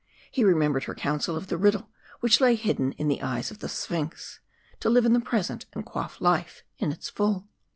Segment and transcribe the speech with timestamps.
[0.31, 1.91] He remembered her counsel of the riddle
[2.21, 4.39] which lay hidden in the eyes of the Sphinx
[4.79, 7.47] to live in the present and quaff life in its full.